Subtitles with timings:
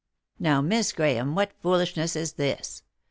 [0.39, 2.81] "Now, Miss Grahame, what foolishness is this?